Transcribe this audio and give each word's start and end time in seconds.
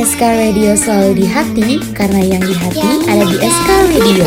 SK 0.00 0.24
Radio 0.24 0.72
selalu 0.72 1.12
di 1.12 1.26
hati 1.28 1.76
karena 1.92 2.24
yang 2.24 2.40
di 2.40 2.56
hati 2.56 3.04
ada 3.04 3.20
di 3.20 3.36
SK 3.36 3.68
Radio. 3.92 4.24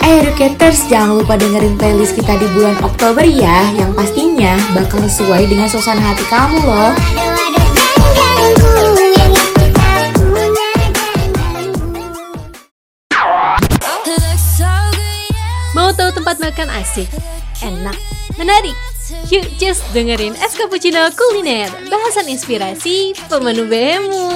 Eh 0.00 0.12
Educators, 0.24 0.88
jangan 0.88 1.20
lupa 1.20 1.36
dengerin 1.36 1.76
playlist 1.76 2.16
kita 2.16 2.32
di 2.40 2.48
bulan 2.56 2.80
Oktober 2.80 3.28
ya 3.28 3.76
Yang 3.76 3.92
pastinya 3.92 4.56
bakal 4.72 5.04
sesuai 5.04 5.52
dengan 5.52 5.68
suasana 5.68 6.00
hati 6.00 6.24
kamu 6.32 6.64
loh 6.64 6.96
Mau 15.76 15.92
tahu 15.92 16.08
tempat 16.08 16.40
makan 16.40 16.72
asik, 16.80 17.12
enak, 17.60 18.00
menarik? 18.40 18.93
Yuk 19.04 19.44
just 19.60 19.84
dengerin 19.92 20.32
Es 20.32 20.56
Cappuccino 20.56 21.04
Kuliner. 21.12 21.68
Bahasan 21.92 22.24
inspirasi 22.32 23.12
pemenu 23.28 23.68
bemu 23.68 24.32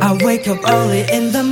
I 0.00 0.18
wake 0.24 0.48
up 0.48 0.58
early 0.64 1.04
in 1.12 1.32
the 1.32 1.51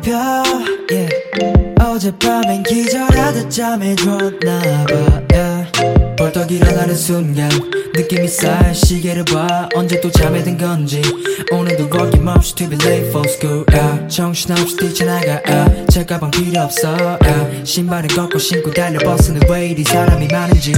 괴롭혀 0.00 0.42
yeah. 0.90 1.74
어젯밤엔 1.78 2.62
기절하듯 2.62 3.50
잠에 3.50 3.94
들었나봐 3.94 5.22
yeah. 5.32 5.72
벌떡 6.16 6.50
일어나는 6.50 6.94
순간 6.94 7.48
느낌이 7.94 8.28
쌓여 8.28 8.72
시계를 8.72 9.24
봐 9.24 9.68
언제 9.74 10.00
또 10.00 10.10
잠에 10.10 10.42
든 10.42 10.56
건지 10.56 11.02
오늘도 11.50 11.88
어김없이 11.98 12.54
to 12.54 12.68
be 12.68 12.78
late 12.82 13.08
for 13.08 13.28
school 13.28 13.64
yeah. 13.72 14.08
정신없이 14.08 14.76
뛰쳐나가 14.76 15.40
yeah. 15.46 15.86
제 15.90 16.04
가방 16.04 16.30
필요 16.30 16.62
없어 16.62 17.18
yeah. 17.22 17.64
신발은 17.64 18.08
걷고 18.08 18.38
신고 18.38 18.70
달려 18.72 18.98
버스는 19.00 19.42
왜 19.48 19.68
이리 19.68 19.84
사람이 19.84 20.28
많은지 20.28 20.72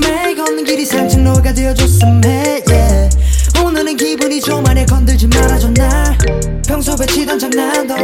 매일 0.00 0.36
걷는 0.36 0.64
길이 0.64 0.84
산책로가 0.84 1.52
되어줬음 1.52 2.24
해 2.24 2.62
yeah. 2.68 3.29
오늘은 3.70 3.96
기분이 3.96 4.40
좀 4.40 4.66
안에 4.66 4.84
건들지 4.84 5.28
말아줘 5.28 5.70
날 5.70 6.18
평소 6.66 6.96
배치던 6.96 7.38
장난도 7.38 7.94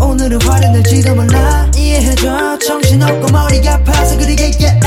오늘은 0.00 0.40
화를 0.40 0.72
낼지도 0.72 1.16
몰라. 1.16 1.68
이해해줘. 1.76 2.56
정신없고 2.64 3.32
머리가 3.32 3.74
아파서 3.74 4.16
그러게 4.16 4.52
yeah. 4.60 4.80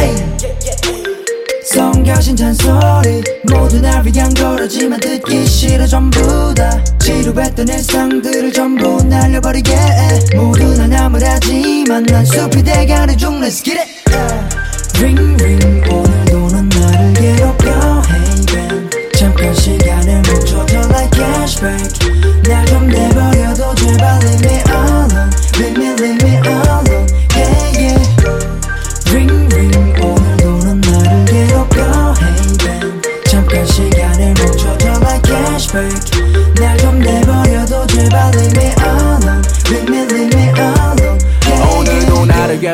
성가신 1.66 2.38
잔소리 2.38 3.22
모두 3.52 3.82
날 3.82 4.02
위한 4.06 4.34
거라지만 4.34 5.02
듣기 5.02 5.46
싫어 5.46 5.86
전부 5.86 6.54
다. 6.56 6.82
지루했던 7.00 7.68
일상들을 7.68 8.54
전부 8.54 9.04
날려버리게. 9.04 9.76
해. 9.76 10.20
모두 10.38 10.74
난 10.78 10.90
나무라지만 10.90 12.04
난 12.04 12.26
숲이 12.26 12.64
돼가는 12.64 13.18
get 13.18 13.78
it. 13.78 13.90
Ring 15.02 15.36
ring 15.44 16.09
flashback 21.50 22.09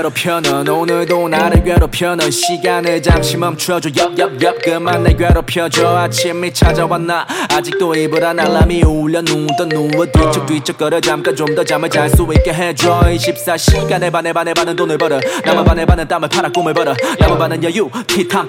괴롭혀 0.06 0.40
넌 0.40 0.68
오늘도 0.68 1.30
나를 1.30 1.64
괴롭혀 1.64 2.16
넌 2.16 2.30
시간을 2.30 3.02
잠시 3.02 3.38
멈춰줘. 3.38 3.90
엽엽엽 3.90 4.62
그만 4.62 5.02
날 5.02 5.18
괴롭혀줘. 5.18 5.98
아침이 5.98 6.54
찾아와 6.54 7.00
나? 7.00 7.26
아직도 7.50 7.96
입을 7.96 8.24
안 8.24 8.40
알람이 8.40 8.84
울려 8.84 9.24
누워 9.24 9.48
누워 9.68 10.06
뒤척뒤척거려 10.06 11.02
잠깐 11.02 11.36
좀 11.36 11.56
더 11.56 11.64
잠을 11.64 11.90
잘 11.90 12.08
수 12.12 12.28
있게 12.36 12.54
해줘. 12.54 13.00
24시간에 13.02 14.12
반에 14.12 14.32
반에 14.32 14.54
반은 14.54 14.76
돈을 14.76 14.96
벌어. 15.00 15.20
나만 15.44 15.66
반에 15.66 15.86
반은 15.86 16.08
땀을 16.08 16.30
팔아 16.30 16.50
꿈을 16.50 16.74
벌어. 16.76 16.94
남은 17.20 17.38
반은 17.40 17.64
여유 17.64 17.90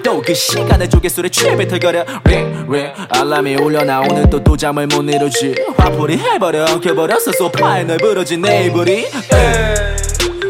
또그 0.03 0.33
시간에 0.35 0.87
조개 0.87 1.09
소리 1.09 1.27
취해 1.27 1.57
비틀거려. 1.57 2.05
링링 2.25 2.93
알람이 3.09 3.55
울려 3.55 3.83
나? 3.83 4.01
오늘 4.01 4.29
또, 4.29 4.43
또 4.43 4.55
잠을 4.55 4.85
못 4.85 5.01
이루지. 5.01 5.55
화풀이 5.75 6.17
해버려. 6.17 6.65
엉켜버렸어 6.65 7.31
소파에 7.31 7.83
널 7.83 7.97
부러진 7.97 8.41
내 8.43 8.65
이불이 8.67 9.07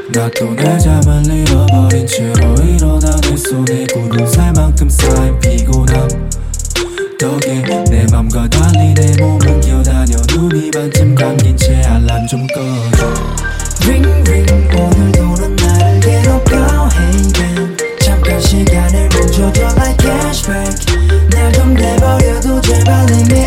나또 0.10 0.56
내 0.56 0.80
잠을 0.80 1.26
잃어버린 1.26 2.08
채로 2.08 2.56
일어나 2.64 3.14
내 3.22 3.36
손에 3.36 3.86
굳은 3.88 4.26
살만큼 4.26 4.90
쌓인 4.90 5.38
피곤함. 5.40 6.30
덕에 7.20 7.62
내 7.90 8.06
맘과 8.12 8.48
달리 8.48 8.94
내 8.94 9.16
몸은 9.22 9.60
기어다녀 9.60 10.16
눈이 10.34 10.72
반쯤 10.72 11.14
감긴 11.14 11.58
채 11.58 11.82
알람 11.84 12.26
좀 12.28 12.48
꺼줘. 12.48 13.14
링링 13.86 14.70
오늘도 14.80 15.36
넌 15.36 15.56
나를 15.58 16.00
괴롭혀. 16.00 16.56
Hey 16.94 17.34
Ben 17.34 17.78
잠깐 18.00 18.40
시간을 18.40 19.10
멈춰줘. 19.10 19.62
Like 19.76 19.98
cashback. 19.98 20.86
날 21.32 21.52
좀 21.52 21.74
내버려둬 21.74 22.62
제발 22.62 23.06
me 23.30 23.47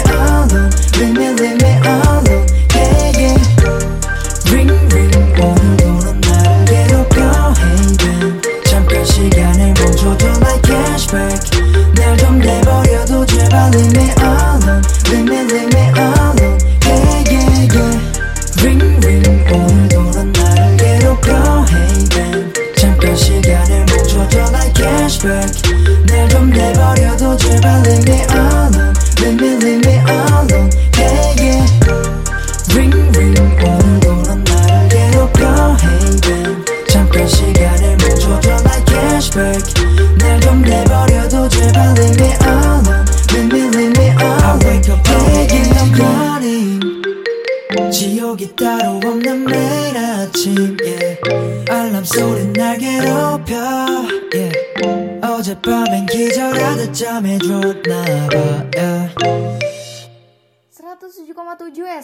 like 25.22 25.52
cashback 25.52 26.06
날 26.06 26.28
좀 26.28 26.50
내버려둬 26.50 27.36
제발 27.36 27.82
leave 27.82 28.04
me 28.08 28.22
alone 28.30 28.59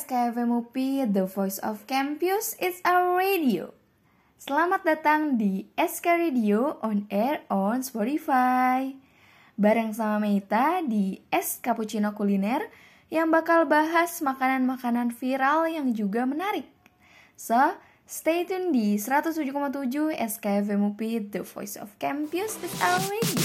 107,7 0.07 0.15
SKFM 0.15 0.51
UPI, 0.63 1.11
The 1.11 1.27
Voice 1.27 1.59
of 1.59 1.83
Campus, 1.91 2.55
It's 2.63 2.79
Our 2.87 3.19
Radio. 3.19 3.75
Selamat 4.39 4.87
datang 4.87 5.35
di 5.35 5.67
SK 5.75 6.31
Radio 6.31 6.79
on 6.79 7.11
air 7.11 7.43
on 7.51 7.83
Spotify. 7.83 8.95
Bareng 9.59 9.91
sama 9.91 10.23
Meita 10.23 10.79
di 10.87 11.19
S 11.35 11.59
Cappuccino 11.59 12.15
Kuliner 12.15 12.71
yang 13.11 13.35
bakal 13.35 13.67
bahas 13.67 14.23
makanan-makanan 14.23 15.11
viral 15.11 15.67
yang 15.67 15.91
juga 15.91 16.23
menarik. 16.23 16.71
So, 17.35 17.59
stay 18.07 18.47
tune 18.47 18.71
di 18.71 18.95
107,7 19.03 19.43
SKFM 20.15 20.87
UPI, 20.95 21.35
The 21.35 21.43
Voice 21.43 21.75
of 21.75 21.91
Campus, 21.99 22.55
It's 22.63 22.79
Our 22.79 23.03
Radio. 23.11 23.43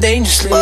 Dangerously. 0.00 0.59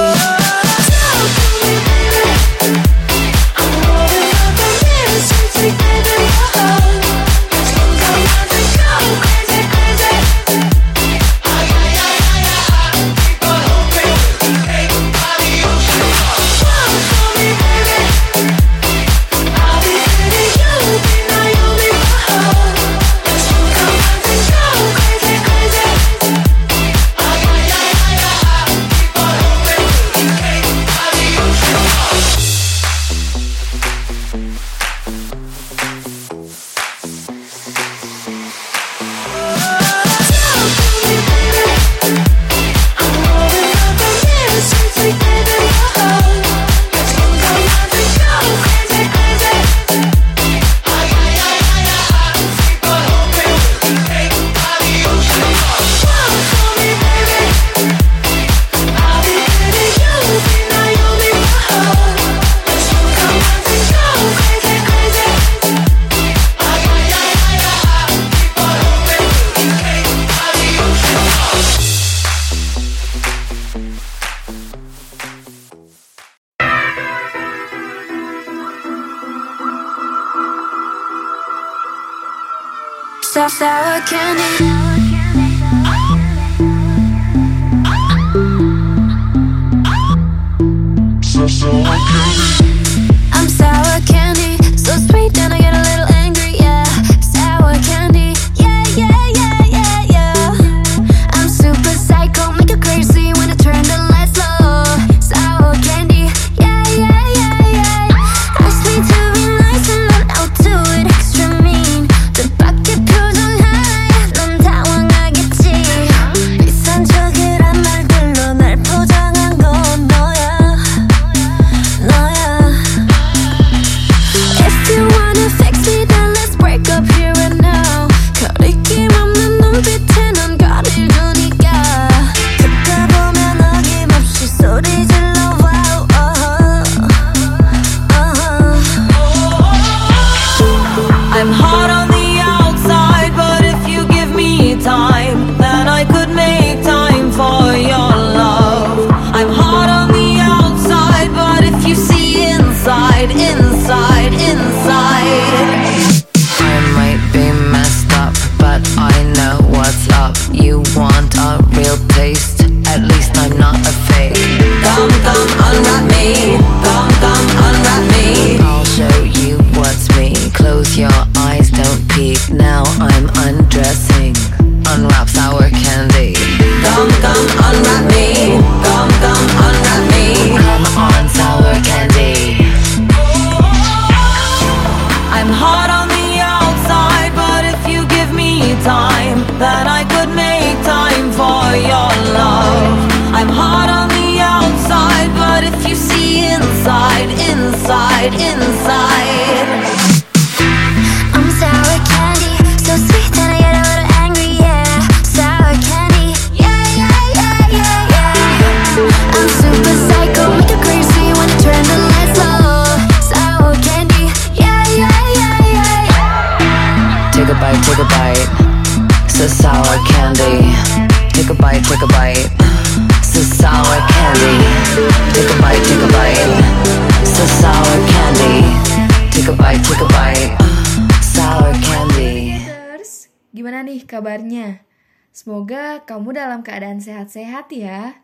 Semoga 235.48 236.04
kamu 236.04 236.36
dalam 236.36 236.60
keadaan 236.60 237.00
sehat-sehat 237.00 237.72
ya. 237.72 238.20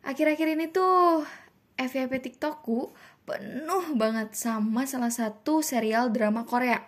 Akhir-akhir 0.00 0.56
ini 0.56 0.72
tuh 0.72 1.20
FYP 1.76 2.16
TikTokku 2.16 2.96
penuh 3.28 3.84
banget 3.92 4.32
sama 4.32 4.88
salah 4.88 5.12
satu 5.12 5.60
serial 5.60 6.08
drama 6.08 6.48
Korea. 6.48 6.80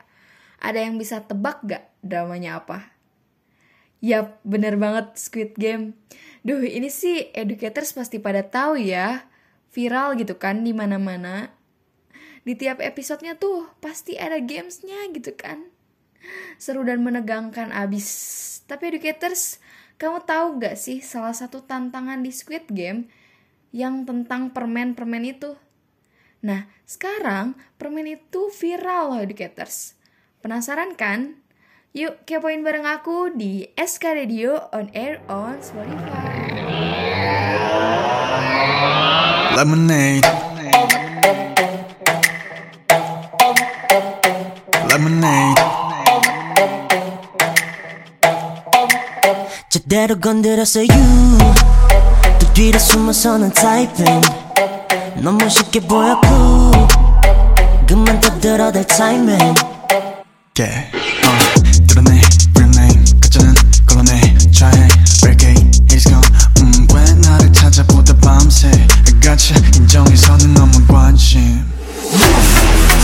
Ada 0.56 0.88
yang 0.88 0.96
bisa 0.96 1.28
tebak 1.28 1.60
gak 1.68 1.84
dramanya 2.00 2.64
apa? 2.64 2.96
Yap, 4.00 4.40
bener 4.40 4.80
banget 4.80 5.20
Squid 5.20 5.52
Game. 5.60 6.00
Duh, 6.40 6.64
ini 6.64 6.88
sih 6.88 7.28
educators 7.36 7.92
pasti 7.92 8.24
pada 8.24 8.48
tahu 8.48 8.80
ya. 8.80 9.28
Viral 9.68 10.16
gitu 10.16 10.40
kan 10.40 10.64
di 10.64 10.72
mana-mana. 10.72 11.52
Di 12.40 12.56
tiap 12.56 12.80
episodenya 12.80 13.36
tuh 13.36 13.68
pasti 13.84 14.16
ada 14.16 14.40
gamesnya 14.40 15.12
gitu 15.12 15.36
kan. 15.36 15.68
Seru 16.56 16.88
dan 16.88 17.04
menegangkan 17.04 17.68
abis. 17.68 18.08
Tapi 18.66 18.94
educators, 18.94 19.58
kamu 19.98 20.22
tahu 20.26 20.62
gak 20.62 20.76
sih 20.78 20.98
salah 21.02 21.34
satu 21.34 21.62
tantangan 21.62 22.22
di 22.22 22.30
Squid 22.34 22.70
Game 22.70 23.10
yang 23.74 24.04
tentang 24.04 24.52
permen-permen 24.52 25.24
itu? 25.26 25.56
Nah, 26.42 26.66
sekarang 26.82 27.54
permen 27.78 28.06
itu 28.18 28.50
viral 28.50 29.14
loh 29.14 29.20
educators. 29.22 29.94
Penasaran 30.42 30.98
kan? 30.98 31.38
Yuk 31.92 32.24
kepoin 32.24 32.64
bareng 32.64 32.88
aku 32.88 33.36
di 33.36 33.68
SK 33.76 34.16
Radio 34.16 34.58
on 34.72 34.88
Air 34.96 35.20
on 35.28 35.60
Spotify. 35.60 36.42
Lemonade. 39.54 40.24
Lemonade. 40.24 41.52
Lemonade. 44.88 45.71
그대로 49.92 50.18
건드렸어 50.18 50.80
you 50.80 51.38
또 52.40 52.52
뒤로 52.54 52.78
숨어서는 52.78 53.52
타입은 53.52 54.22
너무 55.16 55.46
쉽게 55.50 55.80
보였고 55.80 56.26
그만 57.86 58.18
떠들어댈 58.18 58.86
타이밍 58.86 59.36
yeah. 60.58 60.88
어, 61.26 61.86
드러내 61.86 62.22
real 62.56 62.74
name 62.74 63.04
가짜는 63.20 63.54
걸러내 63.84 64.38
좌해 64.50 64.88
break 65.20 65.46
it. 65.46 65.60
It's 65.94 66.08
gone. 66.08 66.24
음왜 66.58 67.12
나를 67.20 67.52
찾아보다 67.52 68.16
밤새 68.16 68.70
가차 69.22 69.54
인정해서는 69.76 70.54
너무 70.54 70.86
관심. 70.86 71.70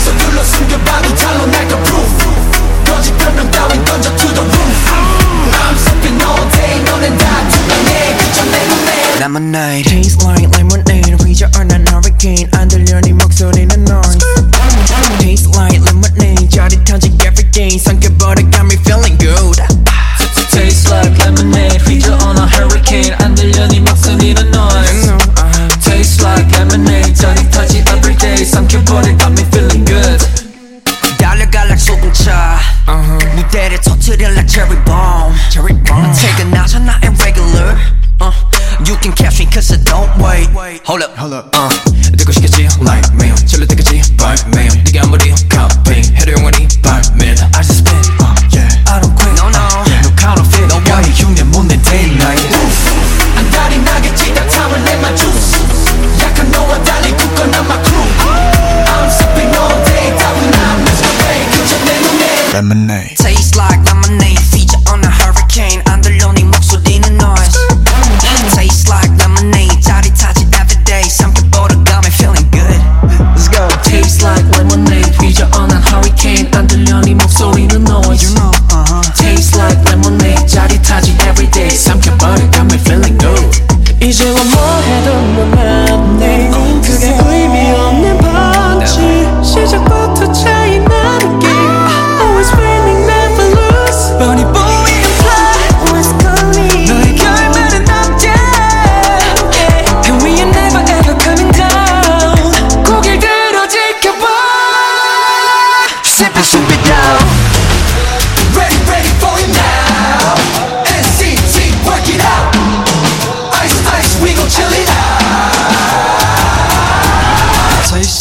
서둘러 0.03 0.43
숨겨봐도 0.43 1.15
탈로 1.15 1.45
날것 1.45 1.78
남은 9.19 9.51
Taste 9.83 10.25
like 10.25 10.47
lemonade 10.55 11.17
위저 11.25 11.45
어난 11.57 11.85
hurricane 11.85 12.47
안 12.53 12.69
들려 12.69 13.01
네 13.01 13.11
목소리는 13.11 13.75
noise 13.83 14.17
Taste 15.19 15.51
like 15.59 15.83
lemonade 15.83 16.47
짜릿한지 16.49 17.08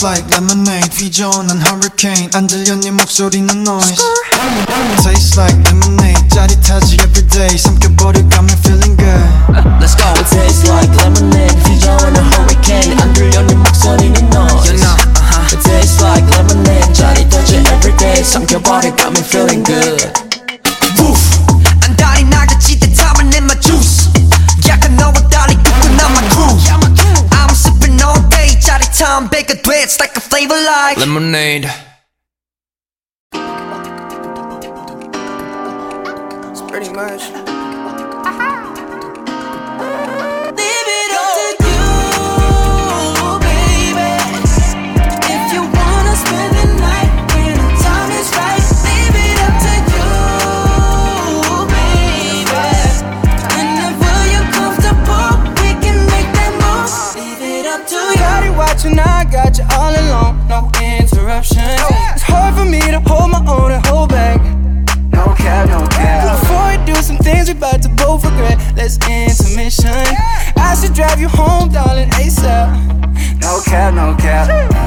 like 0.03 0.31
lemonade 0.31 0.91
비전한 0.91 1.61
hurricane. 1.61 2.31
안 2.35 2.47
들려 2.47 2.77
네 2.77 2.91
목소리는 2.91 3.65
너 3.65 3.78
pretty 36.79 36.95
much. 36.95 37.58
just 68.89 69.05
intermission. 69.09 69.91
I 70.57 70.77
should 70.81 70.95
drive 70.95 71.21
you 71.21 71.29
home, 71.29 71.71
darling, 71.71 72.09
ASAP. 72.11 73.41
No 73.43 73.61
cap, 73.65 73.95
no 73.95 74.17
cap. 74.17 74.78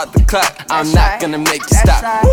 Start 0.00 0.16
the 0.16 0.24
clock. 0.24 0.54
I'm 0.72 0.88
not 0.96 1.20
gonna 1.20 1.36
make 1.36 1.60
you 1.60 1.76
stop. 1.76 2.24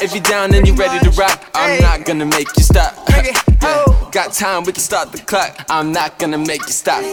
If 0.00 0.16
you're 0.16 0.24
down 0.24 0.56
and 0.56 0.64
you're 0.64 0.76
ready 0.80 0.96
to 1.04 1.12
rock, 1.20 1.36
I'm 1.54 1.84
not 1.84 2.08
gonna 2.08 2.24
make 2.24 2.48
you 2.56 2.64
stop. 2.64 2.96
yeah, 3.12 3.36
got 4.08 4.32
time, 4.32 4.64
we 4.64 4.72
can 4.72 4.80
start 4.80 5.12
the 5.12 5.20
clock. 5.20 5.52
I'm 5.68 5.92
not 5.92 6.16
gonna 6.16 6.40
make 6.40 6.64
you 6.64 6.72
stop. 6.72 7.04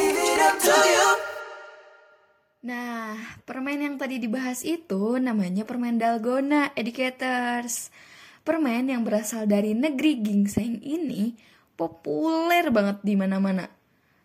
Nah, 2.63 3.19
permen 3.43 3.84
yang 3.84 3.95
tadi 4.00 4.24
dibahas 4.24 4.63
itu 4.63 5.19
namanya 5.19 5.67
permen 5.67 6.00
dalgona, 6.00 6.72
educators. 6.80 7.91
Permen 8.48 8.88
yang 8.88 9.04
berasal 9.04 9.43
dari 9.43 9.76
negeri 9.76 10.24
gingseng 10.24 10.80
ini 10.80 11.36
populer 11.76 12.72
banget 12.72 13.04
di 13.04 13.19
mana-mana. 13.19 13.67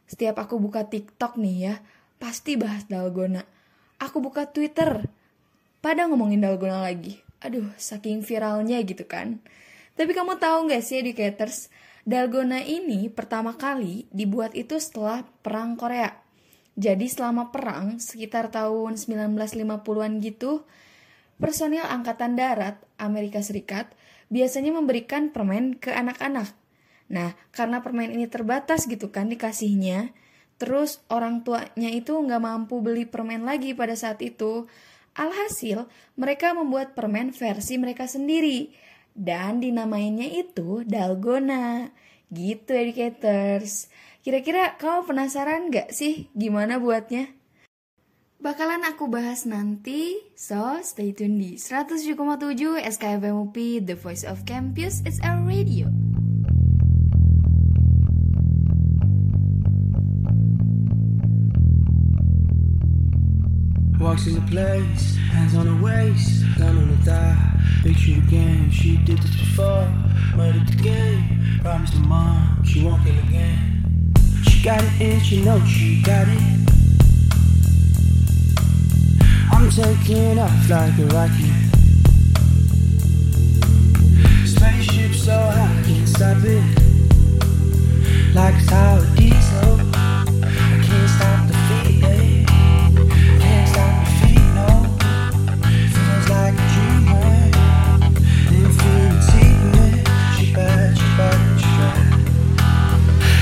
Setiap 0.07 0.47
aku 0.47 0.63
buka 0.63 0.87
TikTok 0.87 1.43
nih 1.43 1.57
ya, 1.59 1.75
pasti 2.23 2.55
bahas 2.55 2.87
dalgona. 2.87 3.43
Aku 3.99 4.19
buka 4.19 4.51
Twitter, 4.51 5.07
pada 5.85 6.09
ngomongin 6.09 6.41
dalgona 6.41 6.81
lagi. 6.81 7.21
Aduh, 7.45 7.69
saking 7.77 8.25
viralnya 8.25 8.81
gitu 8.81 9.05
kan. 9.05 9.45
Tapi 10.01 10.17
kamu 10.17 10.41
tahu 10.41 10.73
nggak 10.73 10.81
sih 10.81 11.05
educators, 11.05 11.69
dalgona 12.09 12.65
ini 12.65 13.13
pertama 13.13 13.61
kali 13.61 14.09
dibuat 14.09 14.57
itu 14.57 14.81
setelah 14.81 15.29
Perang 15.45 15.77
Korea. 15.77 16.25
Jadi 16.75 17.07
selama 17.07 17.55
perang 17.55 18.03
sekitar 18.03 18.51
tahun 18.51 18.99
1950-an 18.99 20.19
gitu, 20.19 20.67
personil 21.39 21.87
angkatan 21.87 22.35
darat 22.35 22.83
Amerika 22.99 23.39
Serikat 23.39 23.95
biasanya 24.27 24.75
memberikan 24.75 25.31
permen 25.31 25.79
ke 25.79 25.95
anak-anak. 25.95 26.51
Nah, 27.15 27.39
karena 27.55 27.79
permen 27.79 28.11
ini 28.11 28.27
terbatas 28.27 28.91
gitu 28.91 29.15
kan 29.15 29.31
dikasihnya, 29.31 30.11
terus 30.59 30.99
orang 31.07 31.47
tuanya 31.47 31.95
itu 31.95 32.19
nggak 32.19 32.43
mampu 32.43 32.83
beli 32.83 33.07
permen 33.07 33.47
lagi 33.47 33.71
pada 33.79 33.95
saat 33.95 34.19
itu. 34.19 34.67
Alhasil, 35.15 35.87
mereka 36.19 36.53
membuat 36.53 36.99
permen 36.99 37.31
versi 37.31 37.79
mereka 37.79 38.11
sendiri. 38.11 38.75
Dan 39.15 39.63
dinamainnya 39.63 40.27
itu 40.27 40.83
Dalgona. 40.83 41.95
Gitu 42.35 42.75
educators. 42.75 43.87
Kira-kira 44.27 44.75
kamu 44.75 45.07
penasaran 45.07 45.71
gak 45.71 45.95
sih 45.95 46.27
gimana 46.35 46.83
buatnya? 46.83 47.31
Bakalan 48.45 48.85
aku 48.85 49.09
bahas 49.09 49.49
nanti, 49.49 50.21
so 50.37 50.77
stay 50.85 51.17
tune 51.17 51.41
di 51.41 51.57
107,7 51.57 52.77
SKFM 52.77 53.37
UP, 53.41 53.57
The 53.81 53.97
Voice 53.97 54.29
of 54.29 54.45
Campus, 54.45 55.01
it's 55.09 55.17
our 55.25 55.41
radio. 55.49 56.04
Walks 64.05 64.27
in 64.27 64.35
the 64.35 64.51
place, 64.51 65.17
hands 65.33 65.55
on 65.57 65.67
her 65.67 65.83
waist, 65.83 66.45
gun 66.59 66.77
on 66.77 66.89
her 66.89 67.05
thigh. 67.05 67.39
Picture 67.83 68.21
the 68.21 68.31
game, 68.31 68.71
she 68.71 68.99
did 68.99 69.17
this 69.17 69.31
before. 69.31 69.89
Murdered 70.37 70.69
the 70.69 70.83
game, 70.83 71.59
promised 71.63 71.95
her 71.95 72.01
mom 72.01 72.63
she 72.65 72.85
won't 72.85 73.03
kill 73.03 73.19
again. 73.21 74.13
She 74.43 74.63
got 74.63 74.85
it 74.85 75.01
in, 75.01 75.21
she 75.21 75.43
knows 75.43 75.67
she 75.67 76.03
got 76.03 76.29
it. 76.29 76.37
I'm 79.51 79.71
taking 79.71 80.39
off 80.39 80.69
like 80.69 80.99
a 80.99 81.07
rocket. 81.07 81.55
Spaceship 84.45 85.15
so 85.15 85.33
high, 85.33 85.83
can't 85.87 86.09
stop 86.09 86.45
it. 86.45 86.63
Like 88.35 88.55
a 88.55 88.67
tower 88.67 89.07
diesel, 89.17 89.79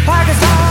Pakistan, 0.05 0.63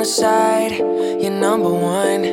the 0.00 0.06
side, 0.06 0.72
you're 0.72 1.30
number 1.30 1.68
one. 1.68 2.24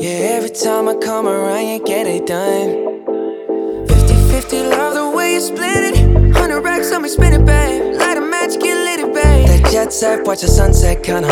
Yeah, 0.00 0.34
every 0.36 0.50
time 0.50 0.88
I 0.88 0.96
come 0.96 1.28
around, 1.28 1.66
you 1.68 1.84
get 1.84 2.08
it 2.08 2.26
done. 2.26 3.86
50 3.86 4.14
50, 4.32 4.62
love 4.64 4.94
the 4.94 5.16
way 5.16 5.34
you 5.34 5.40
split 5.40 5.94
it. 5.94 6.06
100 6.34 6.60
racks 6.60 6.90
on 6.92 7.02
me, 7.02 7.08
spin 7.08 7.32
it, 7.32 7.46
babe. 7.46 7.94
Light 7.94 8.16
a 8.16 8.20
match, 8.20 8.58
get 8.58 8.76
lit, 8.86 8.98
it, 8.98 9.14
babe. 9.14 9.46
That 9.46 9.70
jet 9.70 9.92
set, 9.92 10.26
watch 10.26 10.40
the 10.40 10.48
sunset, 10.48 11.04
kinda. 11.04 11.28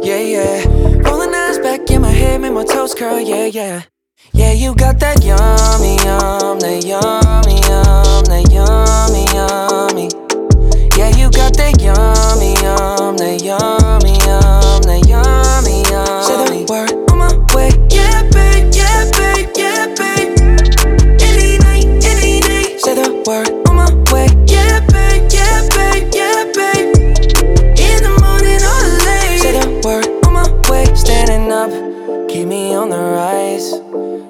Yeah, 0.00 0.20
yeah. 0.20 0.64
Rolling 1.08 1.34
eyes 1.34 1.58
back 1.58 1.90
in 1.90 2.02
my 2.02 2.10
head, 2.10 2.40
make 2.40 2.52
my 2.52 2.64
toes 2.64 2.94
curl, 2.94 3.18
yeah, 3.18 3.46
yeah. 3.46 3.82
Yeah, 4.32 4.52
you 4.52 4.76
got 4.76 5.00
that 5.00 5.24
yummy, 5.24 5.96
yum, 6.06 6.60
that 6.60 6.84
yummy, 6.84 7.58
yum, 7.66 8.24
that 8.30 8.46
yummy, 8.52 9.24
yummy. 9.34 10.08
Yeah, 10.96 11.10
you 11.16 11.30
got 11.32 11.56
that 11.56 11.82
yummy, 11.82 12.54
yum, 12.62 13.16
that 13.16 13.42
yummy, 13.42 14.18
yum, 14.24 14.65
word 16.68 16.92
on 17.10 17.18
my 17.18 17.32
way. 17.54 17.70
Yeah, 17.90 18.22
babe, 18.30 18.72
yeah, 18.74 19.10
babe, 19.12 19.48
yeah, 19.56 19.86
babe. 19.94 20.34
Any 21.22 21.58
night, 21.58 21.86
any 22.04 22.40
day. 22.40 22.78
Say 22.78 22.94
the 22.94 23.22
word 23.26 23.50
on 23.68 23.76
my 23.76 23.90
way. 24.12 24.26
Yeah, 24.46 24.80
babe, 24.90 25.30
yeah, 25.30 25.62
babe, 25.74 26.10
yeah, 26.12 26.44
babe. 26.58 26.96
In 27.78 27.98
the 28.02 28.14
morning 28.22 28.60
or 28.72 28.82
late. 29.06 29.40
Say 29.42 29.52
the 29.60 29.66
word 29.84 30.06
on 30.26 30.32
my 30.32 30.48
way. 30.68 30.84
Standing 30.94 31.52
up, 31.52 31.70
keep 32.28 32.48
me 32.48 32.74
on 32.74 32.90
the 32.90 32.98
rise. 32.98 33.72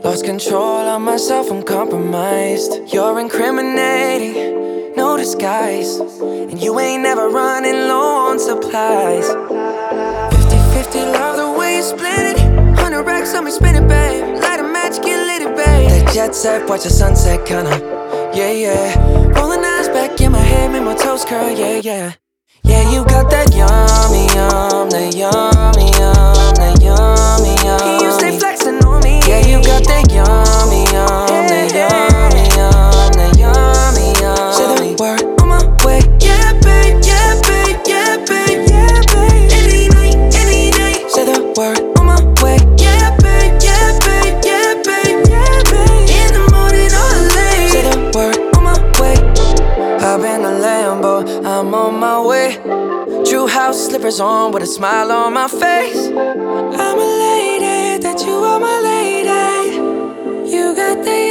Lost 0.05 0.25
control 0.25 0.87
of 0.95 1.01
myself, 1.01 1.51
I'm 1.51 1.63
compromised. 1.63 2.93
You're 2.93 3.19
incriminating, 3.19 4.95
no 4.95 5.17
disguise. 5.17 5.97
And 6.21 6.63
you 6.63 6.79
ain't 6.79 7.03
never 7.03 7.29
running 7.29 7.89
low 7.89 8.29
on 8.29 8.39
supplies. 8.39 9.27
50 9.27 10.57
50, 10.75 10.99
love 11.19 11.37
the 11.37 11.59
way 11.59 11.66
split 11.87 12.35
it. 12.35 12.39
100 12.75 13.03
racks 13.05 13.35
on 13.35 13.45
me, 13.45 13.51
spin 13.51 13.77
it, 13.77 13.87
babe. 13.89 14.43
Light 14.43 14.61
a 14.61 14.65
match, 14.65 15.01
get 15.03 15.19
lit, 15.29 15.43
it, 15.43 15.57
babe. 15.57 15.89
That 15.91 16.13
jet 16.13 16.35
set, 16.35 16.69
watch 16.69 16.83
the 16.83 16.91
sunset, 16.91 17.47
kinda. 17.47 17.71
Yeah, 18.35 18.51
yeah. 18.51 19.39
Rolling 19.39 19.65
eyes 19.65 19.89
back 19.89 20.21
in 20.21 20.33
my 20.33 20.39
head, 20.39 20.73
make 20.73 20.83
my 20.83 20.95
toes 20.95 21.25
curl, 21.25 21.51
yeah, 21.51 21.81
yeah. 21.83 22.13
Yeah, 22.65 22.91
you 22.91 23.05
got 23.05 23.31
that 23.31 23.55
yummy, 23.55 24.27
yum, 24.35 24.91
that 24.91 25.15
yummy, 25.15 25.87
yum, 25.99 26.55
that 26.59 26.77
yummy, 26.83 27.55
yum. 27.65 28.03
You 28.03 28.11
stay 28.19 28.37
flexing 28.39 28.85
on 28.85 29.03
me. 29.05 29.21
Yeah, 29.29 29.47
you 29.47 29.63
got 29.63 29.85
that 29.85 30.11
yummy, 30.11 30.83
yum, 30.91 31.47
that 31.47 31.71
yummy, 31.73 31.96
slippers 54.11 54.21
on 54.21 54.53
with 54.53 54.63
a 54.63 54.67
smile 54.67 55.11
on 55.11 55.33
my 55.33 55.49
face. 55.49 56.09
I'm 56.09 56.99
elated 56.99 58.03
that 58.03 58.23
you 58.25 58.35
are 58.35 58.61
my 58.61 58.81
lady. 58.81 59.77
You 60.51 60.75
got 60.77 61.05
the 61.05 61.26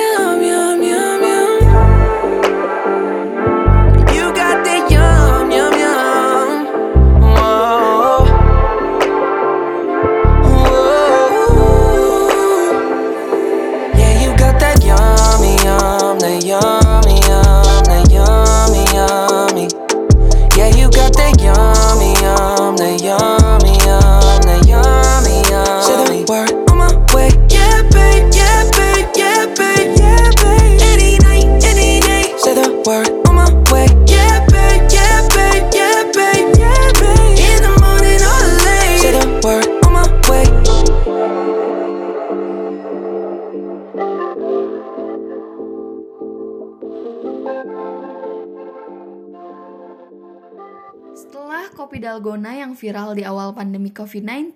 dalgona 52.16 52.56
yang 52.56 52.80
viral 52.80 53.12
di 53.12 53.28
awal 53.28 53.52
pandemi 53.52 53.92
COVID-19, 53.92 54.56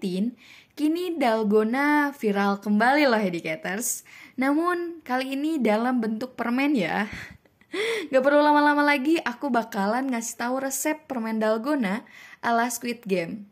kini 0.79 1.19
dalgona 1.19 2.15
viral 2.15 2.63
kembali 2.63 3.03
loh 3.03 3.19
educators. 3.19 4.07
Namun 4.39 5.03
kali 5.03 5.35
ini 5.35 5.59
dalam 5.59 5.99
bentuk 5.99 6.39
permen 6.39 6.71
ya. 6.71 7.11
Gak 8.15 8.23
perlu 8.23 8.39
lama-lama 8.39 8.79
lagi, 8.79 9.19
aku 9.19 9.51
bakalan 9.51 10.07
ngasih 10.07 10.39
tahu 10.39 10.55
resep 10.63 11.03
permen 11.03 11.43
dalgona 11.43 12.07
ala 12.39 12.71
Squid 12.71 13.03
Game. 13.03 13.43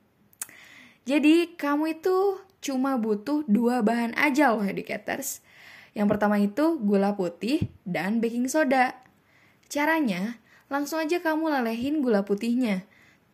Jadi 1.03 1.59
kamu 1.59 1.99
itu 1.99 2.39
cuma 2.63 2.95
butuh 2.95 3.43
dua 3.43 3.83
bahan 3.83 4.15
aja 4.15 4.55
loh 4.55 4.63
educators. 4.63 5.43
Yang 5.91 6.07
pertama 6.15 6.39
itu 6.39 6.79
gula 6.79 7.11
putih 7.11 7.67
dan 7.83 8.23
baking 8.23 8.47
soda. 8.47 8.95
Caranya, 9.67 10.39
langsung 10.71 11.03
aja 11.03 11.19
kamu 11.19 11.59
lelehin 11.59 11.99
gula 11.99 12.23
putihnya. 12.23 12.87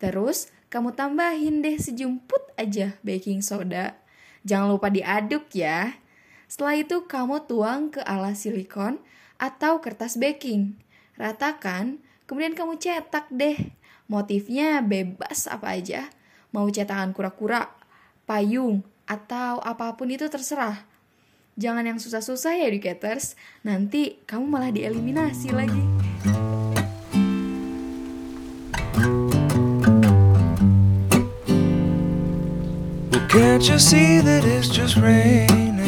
Terus 0.03 0.52
kamu 0.73 0.97
tambahin 0.97 1.61
deh 1.61 1.77
sejumput 1.77 2.41
aja 2.57 2.97
baking 3.05 3.45
soda. 3.45 3.93
Jangan 4.41 4.73
lupa 4.73 4.89
diaduk 4.89 5.45
ya. 5.53 6.01
Setelah 6.49 6.81
itu 6.81 7.05
kamu 7.05 7.45
tuang 7.45 7.93
ke 7.93 8.01
alas 8.01 8.41
silikon 8.41 8.97
atau 9.37 9.77
kertas 9.85 10.17
baking. 10.17 10.73
Ratakan, 11.13 12.01
kemudian 12.25 12.57
kamu 12.57 12.81
cetak 12.81 13.29
deh. 13.29 13.69
Motifnya 14.09 14.81
bebas 14.81 15.45
apa 15.45 15.77
aja. 15.77 16.09
Mau 16.49 16.65
cetakan 16.73 17.13
kura-kura, 17.13 17.69
payung, 18.25 18.81
atau 19.05 19.61
apa 19.61 19.93
pun 19.93 20.09
itu 20.09 20.25
terserah. 20.25 20.89
Jangan 21.53 21.85
yang 21.85 22.01
susah-susah 22.01 22.57
ya 22.57 22.65
educators, 22.65 23.37
nanti 23.61 24.17
kamu 24.25 24.49
malah 24.49 24.73
dieliminasi 24.73 25.53
lagi. 25.53 26.02
Can't 33.33 33.67
you 33.67 33.79
see 33.79 34.19
that 34.19 34.45
it's 34.45 34.69
just 34.69 34.95
raining? 34.95 35.79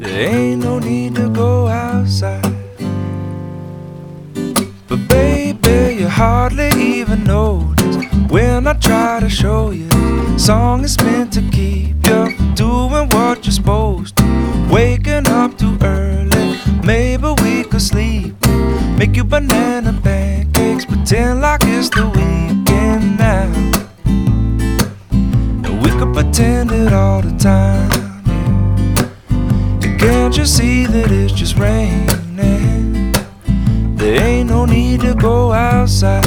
There 0.00 0.28
ain't 0.28 0.64
no 0.64 0.80
need 0.80 1.14
to 1.14 1.28
go 1.28 1.68
outside. 1.68 2.42
But 4.88 5.08
baby, 5.08 6.00
you 6.00 6.08
hardly 6.08 6.70
even 6.76 7.22
notice 7.22 7.96
when 8.28 8.66
I 8.66 8.72
try 8.72 9.20
to 9.20 9.28
show 9.28 9.70
you. 9.70 9.88
Song 10.36 10.82
is 10.82 10.98
meant 11.00 11.32
to 11.34 11.42
keep 11.52 12.04
you 12.08 12.36
doing 12.56 13.08
what 13.10 13.46
you're 13.46 13.52
supposed 13.52 14.16
to. 14.16 14.24
Waking 14.68 15.28
up 15.28 15.56
too 15.56 15.78
early, 15.82 16.58
maybe 16.82 17.28
we 17.40 17.62
could 17.62 17.82
sleep. 17.82 18.34
Make 18.98 19.14
you 19.14 19.22
banana 19.22 19.92
pancakes, 20.02 20.86
pretend 20.86 21.40
like 21.40 21.62
it's 21.62 21.88
the 21.88 22.06
weekend 22.08 22.23
can't 30.34 30.48
you 30.48 30.52
see 30.52 30.84
that 30.86 31.12
it's 31.12 31.32
just 31.32 31.56
raining? 31.56 33.12
There 33.94 34.20
ain't 34.20 34.50
no 34.50 34.64
need 34.64 35.02
to 35.02 35.14
go 35.14 35.52
outside. 35.52 36.24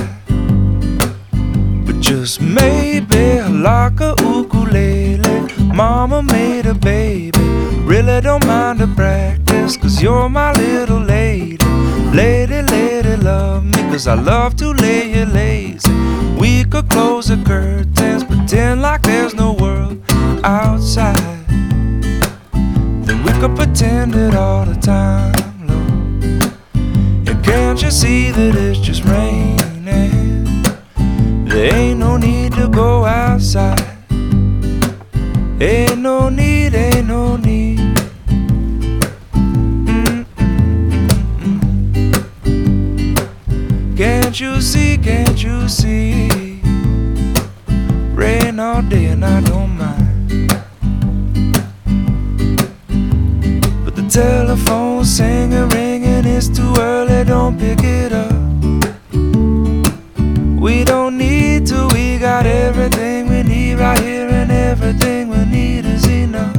Cause 2.01 2.39
maybe 2.39 3.41
like 3.41 3.99
a 3.99 4.15
ukulele, 4.19 5.53
mama 5.73 6.23
made 6.23 6.67
a 6.67 6.73
baby. 6.73 7.37
Really 7.83 8.21
don't 8.21 8.45
mind 8.47 8.79
the 8.79 8.87
practice, 8.95 9.75
cause 9.75 10.01
you're 10.01 10.29
my 10.29 10.53
little 10.53 11.01
lady. 11.01 11.57
Lady, 12.13 12.61
lady, 12.61 13.17
love 13.17 13.65
me, 13.65 13.81
cause 13.91 14.07
I 14.07 14.13
love 14.13 14.55
to 14.57 14.71
lay 14.71 15.11
you 15.19 15.25
lazy. 15.25 15.91
We 16.39 16.63
could 16.63 16.89
close 16.89 17.27
the 17.27 17.43
curtains, 17.45 18.23
pretend 18.23 18.81
like 18.81 19.01
there's 19.01 19.33
no 19.33 19.51
world 19.51 20.01
outside. 20.45 21.36
All 24.37 24.65
the 24.65 24.75
time, 24.75 25.33
Lord. 25.67 26.23
And 27.27 27.43
can't 27.43 27.81
you 27.81 27.89
see 27.89 28.31
that 28.31 28.55
it's 28.55 28.79
just 28.79 29.03
raining? 29.03 29.57
There 31.45 31.73
ain't 31.73 31.99
no 31.99 32.17
need 32.17 32.53
to 32.53 32.67
go 32.67 33.03
outside. 33.03 33.81
Ain't 35.59 35.97
no 35.97 36.29
need, 36.29 36.75
ain't 36.75 37.07
no 37.07 37.35
need. 37.37 37.79
Can't 43.97 44.39
you 44.39 44.61
see, 44.61 44.99
can't 44.99 45.43
you 45.43 45.67
see? 45.67 46.61
Rain 48.13 48.59
all 48.59 48.83
day 48.83 49.05
and 49.05 49.25
I 49.25 49.46
singing, 55.17 55.67
ringing, 55.69 56.25
it's 56.27 56.47
too 56.47 56.75
early, 56.77 57.23
don't 57.23 57.57
pick 57.57 57.79
it 57.81 58.13
up. 58.13 58.31
We 60.61 60.83
don't 60.83 61.17
need 61.17 61.65
to, 61.67 61.89
we 61.91 62.19
got 62.19 62.45
everything 62.45 63.27
we 63.27 63.41
need 63.41 63.79
right 63.79 63.99
here, 63.99 64.29
and 64.29 64.51
everything 64.51 65.29
we 65.29 65.43
need 65.45 65.85
is 65.85 66.05
enough. 66.05 66.55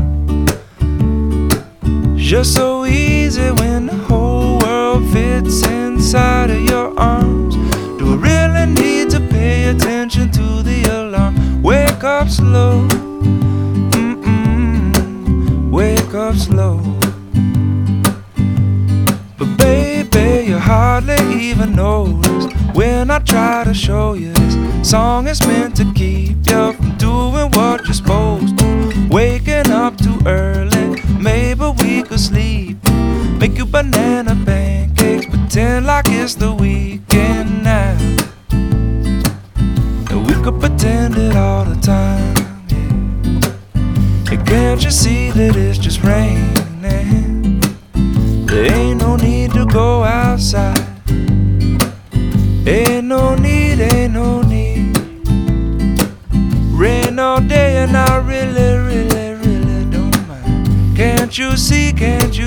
Just 2.17 2.53
so 2.53 2.85
easy 2.85 3.53
when 3.61 3.87
the 3.87 3.95
whole 4.09 4.59
world 4.59 5.09
fits 5.13 5.65
inside 5.65 6.51
of 6.51 6.61
your 6.61 6.99
arms. 6.99 7.55
Do 7.97 8.07
we 8.11 8.17
really 8.17 8.67
need 8.67 9.11
to 9.11 9.21
pay 9.21 9.69
attention 9.69 10.33
to 10.33 10.65
the 10.65 10.83
alarm? 10.83 11.63
Wake 11.63 12.03
up 12.03 12.29
slow, 12.29 12.89
even 21.39 21.77
notice 21.77 22.53
when 22.75 23.11
I 23.11 23.21
try 23.21 23.65
to 23.65 23.73
show 23.73 24.15
you 24.15 24.33
this 24.33 24.91
song 24.91 25.29
is 25.29 25.41
meant 25.47 25.77
to 25.77 25.93
keep 25.95 26.37
you 26.47 26.73
from 26.73 26.97
doing 26.97 27.51
what 27.53 27.85
you're 27.85 27.95
supposed 27.95 28.59
to. 28.59 29.09
Waking 29.09 29.71
up 29.71 29.97
too 29.97 30.19
early, 30.27 31.01
maybe 31.21 31.65
we 31.81 32.03
could 32.03 32.21
sleep. 32.21 32.77
Make 33.39 33.57
you 33.57 33.67
banana 33.67 34.35
pancakes, 34.45 35.27
pretend 35.27 35.87
like 35.87 36.07
it's 36.09 36.35
the 36.35 36.53
weekend 36.53 37.63
now. 37.63 37.97
And 40.11 40.27
we 40.27 40.35
could 40.43 40.59
pretend 40.61 41.17
it 41.17 41.37
all 41.37 41.65
the 41.65 41.81
time. 41.81 42.35
Yeah. 42.69 44.33
And 44.33 44.47
can't 44.47 44.83
you 44.83 44.91
see 44.91 45.31
that 45.31 45.57
it's 45.57 45.79
just 45.79 46.03
raining? 46.03 46.28
music 61.51 62.03
and 62.03 62.38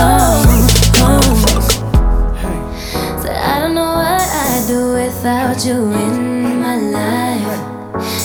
close, 0.00 1.68
I 3.28 3.60
don't 3.60 3.74
know 3.74 3.92
what 4.00 4.22
I'd 4.22 4.64
do 4.66 4.92
without 4.94 5.64
you 5.64 5.92
in 5.92 6.60
my 6.60 6.76
life. 6.76 7.60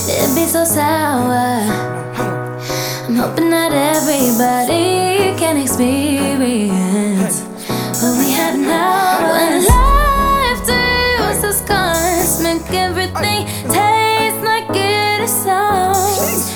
It'd 0.08 0.36
be 0.36 0.46
so 0.46 0.64
sour. 0.64 1.60
I'm 3.06 3.16
hoping 3.16 3.50
that 3.50 3.74
everybody 3.74 5.36
can 5.38 5.58
experience 5.58 7.42
what 8.02 8.18
we 8.20 8.32
have 8.32 8.58
now. 8.58 9.32
When 9.34 9.66
life 9.68 10.62
to 10.70 10.78
you 11.18 11.26
is 11.30 12.42
make 12.42 12.72
everything 12.74 13.46
tastes 13.70 14.44
like 14.44 14.70
it 14.70 15.22
is 15.22 15.34
so. 15.44 16.55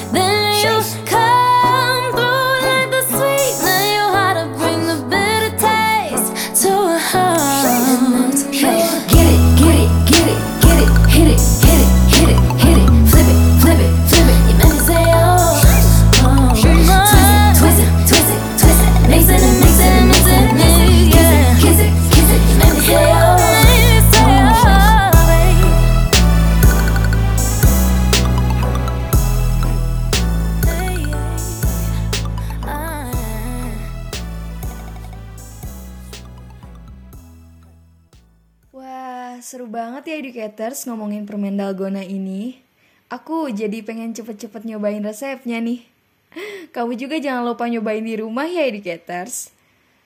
Educators 40.29 40.85
ngomongin 40.85 41.25
permen 41.25 41.57
dalgona 41.57 42.05
ini. 42.05 42.61
Aku 43.09 43.49
jadi 43.49 43.81
pengen 43.81 44.13
cepet-cepet 44.13 44.69
nyobain 44.69 45.01
resepnya 45.01 45.57
nih. 45.57 45.81
Kamu 46.77 46.93
juga 46.93 47.17
jangan 47.17 47.41
lupa 47.41 47.65
nyobain 47.65 48.05
di 48.05 48.13
rumah 48.21 48.45
ya 48.45 48.69
educators. 48.69 49.49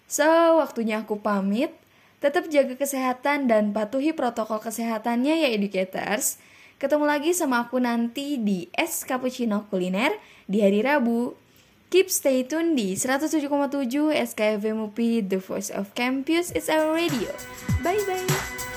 So, 0.07 0.23
waktunya 0.63 1.03
aku 1.03 1.19
pamit. 1.19 1.75
Tetap 2.23 2.47
jaga 2.47 2.79
kesehatan 2.79 3.51
dan 3.51 3.75
patuhi 3.75 4.15
protokol 4.15 4.63
kesehatannya 4.63 5.43
ya 5.43 5.49
educators. 5.51 6.39
Ketemu 6.79 7.03
lagi 7.03 7.35
sama 7.35 7.67
aku 7.67 7.83
nanti 7.83 8.39
di 8.39 8.71
Es 8.71 9.03
Cappuccino 9.03 9.67
Kuliner 9.67 10.15
di 10.47 10.63
hari 10.63 10.79
Rabu. 10.79 11.35
Keep 11.91 12.07
stay 12.07 12.47
tune 12.47 12.79
di 12.79 12.95
107,7 12.95 13.51
SKFM 14.15 14.87
UP 14.87 14.97
The 15.27 15.37
Voice 15.43 15.69
of 15.69 15.91
Campus 15.93 16.55
is 16.55 16.71
our 16.71 16.95
radio. 16.95 17.29
Bye 17.83 17.99
bye. 18.07 18.72